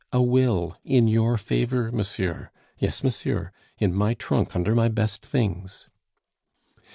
[0.11, 2.49] A will in your favor, monsieur....
[2.79, 5.89] Yes, monsieur, in my trunk under my best things."